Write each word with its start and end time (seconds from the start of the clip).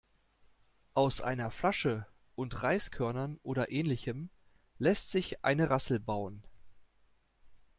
Aus 0.95 1.21
einer 1.21 1.51
Flasche 1.51 2.07
und 2.33 2.63
Reiskörnern 2.63 3.37
oder 3.43 3.69
Ähnlichem 3.71 4.31
lässt 4.79 5.11
sich 5.11 5.45
eine 5.45 5.69
Rassel 5.69 5.99
bauen. 5.99 6.41